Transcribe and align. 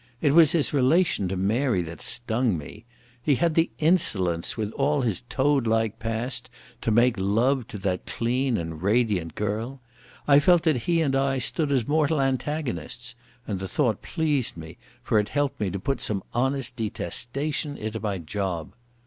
It 0.19 0.33
was 0.33 0.53
his 0.53 0.73
relation 0.73 1.27
to 1.27 1.37
Mary 1.37 1.83
that 1.83 2.01
stung 2.01 2.57
me. 2.57 2.85
He 3.21 3.35
had 3.35 3.53
the 3.53 3.69
insolence 3.77 4.57
with 4.57 4.71
all 4.71 5.01
his 5.01 5.21
toad 5.29 5.67
like 5.67 5.99
past 5.99 6.49
to 6.81 6.89
make 6.89 7.19
love 7.19 7.67
to 7.67 7.77
that 7.77 8.07
clean 8.07 8.57
and 8.57 8.81
radiant 8.81 9.35
girl. 9.35 9.79
I 10.27 10.39
felt 10.39 10.63
that 10.63 10.77
he 10.89 11.01
and 11.01 11.15
I 11.15 11.37
stood 11.37 11.71
as 11.71 11.87
mortal 11.87 12.19
antagonists, 12.19 13.13
and 13.45 13.59
the 13.59 13.67
thought 13.67 14.01
pleased 14.01 14.57
me, 14.57 14.79
for 15.03 15.19
it 15.19 15.29
helped 15.29 15.59
me 15.59 15.69
to 15.69 15.79
put 15.79 16.01
some 16.01 16.23
honest 16.33 16.75
detestation 16.75 17.77
into 17.77 17.99
my 17.99 18.17
job. 18.17 18.73